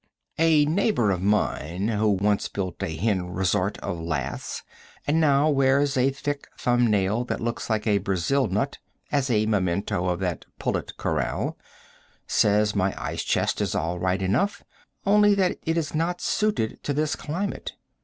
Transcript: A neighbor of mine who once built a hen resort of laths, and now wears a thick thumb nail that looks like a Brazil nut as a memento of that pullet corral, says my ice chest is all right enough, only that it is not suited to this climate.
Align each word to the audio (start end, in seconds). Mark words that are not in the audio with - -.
A 0.39 0.65
neighbor 0.65 1.11
of 1.11 1.21
mine 1.21 1.87
who 1.89 2.09
once 2.09 2.47
built 2.47 2.81
a 2.81 2.95
hen 2.97 3.29
resort 3.29 3.77
of 3.81 3.99
laths, 3.99 4.63
and 5.05 5.21
now 5.21 5.47
wears 5.47 5.95
a 5.95 6.09
thick 6.09 6.47
thumb 6.57 6.87
nail 6.89 7.23
that 7.25 7.39
looks 7.39 7.69
like 7.69 7.85
a 7.85 7.99
Brazil 7.99 8.47
nut 8.47 8.79
as 9.11 9.29
a 9.29 9.45
memento 9.45 10.07
of 10.07 10.19
that 10.21 10.45
pullet 10.57 10.97
corral, 10.97 11.55
says 12.25 12.75
my 12.75 12.95
ice 12.97 13.21
chest 13.23 13.61
is 13.61 13.75
all 13.75 13.99
right 13.99 14.23
enough, 14.23 14.63
only 15.05 15.35
that 15.35 15.59
it 15.67 15.77
is 15.77 15.93
not 15.93 16.19
suited 16.19 16.81
to 16.81 16.95
this 16.95 17.15
climate. 17.15 17.73